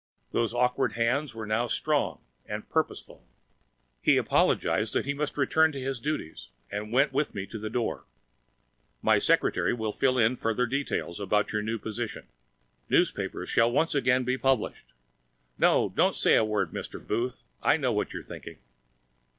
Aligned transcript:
Those 0.31 0.51
awkward 0.55 0.93
hands 0.93 1.35
are 1.35 1.45
now 1.45 1.67
strong 1.67 2.21
and 2.47 2.67
purposeful. 2.67 3.23
He 4.01 4.17
apologized 4.17 4.93
that 4.93 5.05
He 5.05 5.13
must 5.13 5.37
return 5.37 5.71
to 5.73 5.79
His 5.79 5.99
duties, 5.99 6.47
and 6.71 6.91
went 6.91 7.13
with 7.13 7.35
me 7.35 7.45
to 7.45 7.59
the 7.59 7.69
door. 7.69 8.05
"My 9.03 9.19
secretary 9.19 9.73
will 9.75 9.91
fill 9.91 10.17
in 10.17 10.37
further 10.37 10.65
details 10.65 11.19
about 11.19 11.51
your 11.53 11.61
new 11.61 11.77
position. 11.77 12.29
Newspapers 12.89 13.49
shall 13.49 13.71
once 13.71 13.93
again 13.93 14.23
be 14.23 14.39
published. 14.39 14.87
No 15.59 15.93
don't 15.95 16.15
say 16.15 16.33
a 16.35 16.43
word, 16.43 16.71
Mr. 16.73 16.97
Booth! 17.05 17.43
I 17.61 17.77
know 17.77 17.91
what 17.93 18.11
you 18.11 18.21
are 18.21 18.23
thinking. 18.23 18.57